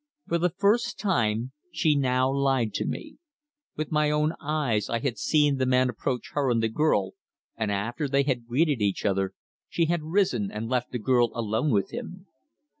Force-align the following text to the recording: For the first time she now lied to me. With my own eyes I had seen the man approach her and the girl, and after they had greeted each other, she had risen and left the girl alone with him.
For 0.27 0.39
the 0.39 0.49
first 0.49 0.97
time 0.97 1.51
she 1.71 1.95
now 1.95 2.33
lied 2.33 2.73
to 2.73 2.87
me. 2.87 3.17
With 3.75 3.91
my 3.91 4.09
own 4.09 4.33
eyes 4.41 4.89
I 4.89 4.97
had 4.97 5.19
seen 5.19 5.57
the 5.57 5.67
man 5.67 5.89
approach 5.91 6.31
her 6.33 6.49
and 6.49 6.59
the 6.63 6.69
girl, 6.69 7.11
and 7.55 7.71
after 7.71 8.07
they 8.07 8.23
had 8.23 8.47
greeted 8.47 8.81
each 8.81 9.05
other, 9.05 9.35
she 9.69 9.85
had 9.85 10.01
risen 10.01 10.49
and 10.51 10.67
left 10.67 10.91
the 10.91 10.97
girl 10.97 11.29
alone 11.35 11.69
with 11.69 11.91
him. 11.91 12.25